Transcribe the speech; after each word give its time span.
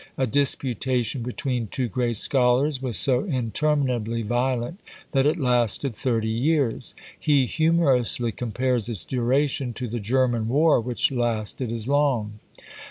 A 0.17 0.25
disputation 0.25 1.21
between 1.21 1.67
two 1.67 1.87
great 1.87 2.17
scholars 2.17 2.81
was 2.81 2.97
so 2.97 3.23
interminably 3.23 4.23
violent, 4.23 4.79
that 5.11 5.27
it 5.27 5.37
lasted 5.37 5.95
thirty 5.95 6.27
years! 6.27 6.95
He 7.19 7.45
humorously 7.45 8.31
compares 8.31 8.89
its 8.89 9.05
duration 9.05 9.73
to 9.73 9.87
the 9.87 9.99
German 9.99 10.47
war 10.47 10.81
which 10.81 11.11
lasted 11.11 11.71
as 11.71 11.87
long. 11.87 12.39